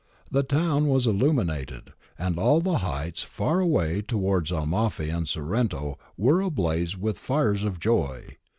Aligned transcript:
The 0.31 0.41
town 0.41 0.87
was 0.87 1.05
illuminated, 1.05 1.93
and 2.17 2.39
all 2.39 2.59
the 2.59 2.79
heights 2.79 3.21
far 3.21 3.59
away 3.59 4.01
towards 4.01 4.51
Amalfi 4.51 5.11
and 5.11 5.27
Sorrento 5.29 5.99
were 6.17 6.41
ablaze 6.41 6.97
with 6.97 7.19
fires 7.19 7.63
of 7.63 7.79
joy. 7.79 8.37